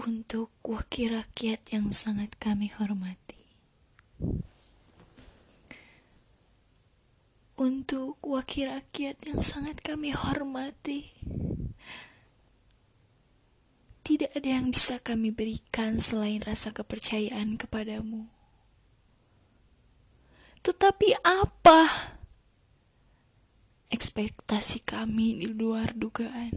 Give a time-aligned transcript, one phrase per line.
[0.00, 3.36] untuk wakil rakyat yang sangat kami hormati.
[7.60, 11.04] Untuk wakil rakyat yang sangat kami hormati,
[14.00, 18.24] tidak ada yang bisa kami berikan selain rasa kepercayaan kepadamu.
[20.64, 21.84] Tetapi apa
[23.92, 26.56] ekspektasi kami di luar dugaan?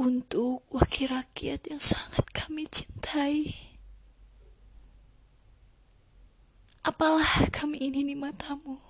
[0.00, 3.52] Untuk wakil rakyat yang sangat kami cintai.
[6.80, 8.80] Apalah kami ini di matamu?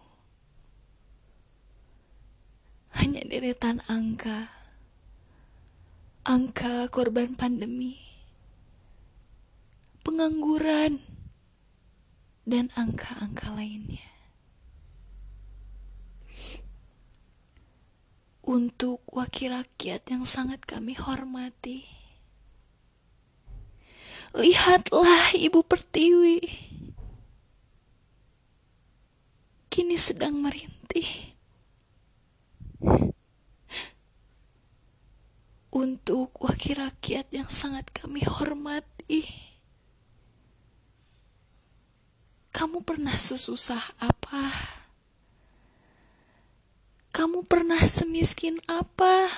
[3.03, 4.47] Hanya deretan angka,
[6.23, 7.99] angka korban pandemi,
[10.07, 11.03] pengangguran,
[12.47, 14.20] dan angka-angka lainnya.
[18.51, 21.87] Untuk wakil rakyat yang sangat kami hormati.
[24.35, 26.43] Lihatlah Ibu Pertiwi.
[29.71, 31.31] Kini sedang merintih.
[35.71, 39.23] Untuk wakil rakyat yang sangat kami hormati.
[42.51, 44.80] Kamu pernah sesusah apa?
[47.21, 49.29] Kamu pernah semiskin apa?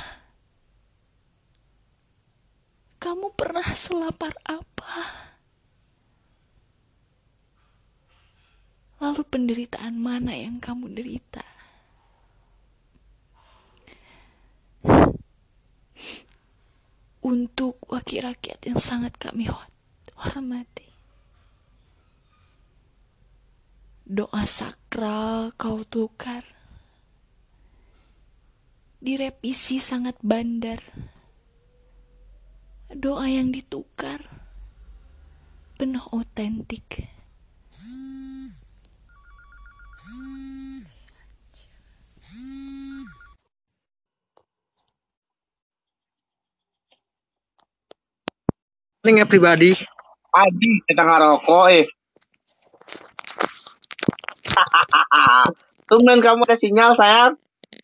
[3.03, 4.95] Kamu pernah selapar apa?
[9.03, 11.43] Lalu penderitaan mana yang kamu derita?
[17.27, 19.51] Untuk wakil rakyat yang sangat kami
[20.23, 20.87] hormati.
[24.07, 26.52] Doa sakral kau tukar
[29.03, 30.79] direvisi sangat bandar.
[32.95, 34.23] Doa yang ditukar
[35.75, 37.11] penuh otentik.
[49.03, 49.75] Ini pribadi.
[50.31, 51.91] Adi kita ngerokok eh.
[55.91, 57.42] Tumben kamu ada sinyal sayang.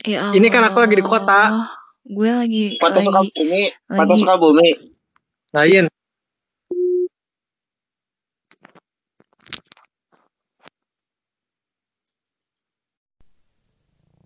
[0.09, 1.69] Ya Ini kan aku lagi di kota.
[2.09, 4.69] Gue lagi Kota lagi suka bumi, kota lagi- suka bumi.
[5.53, 5.85] Lain.